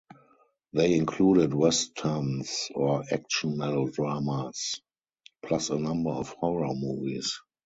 They 0.73 0.95
included 0.95 1.53
westerns 1.53 2.69
or 2.73 3.03
action 3.11 3.55
melodramas, 3.55 4.81
plus 5.43 5.69
a 5.69 5.77
number 5.77 6.09
of 6.09 6.29
horror 6.29 6.73
movies. 6.73 7.39